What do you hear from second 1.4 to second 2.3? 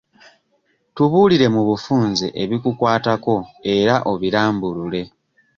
mu bufunze